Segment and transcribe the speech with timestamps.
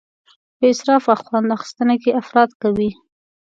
[0.57, 2.89] په اسراف او خوند اخیستنه کې افراط کوي.